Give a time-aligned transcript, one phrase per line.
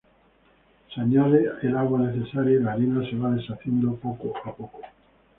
[0.91, 4.81] Se añade el agua necesaria, y la harina se va deshaciendo poco a poco.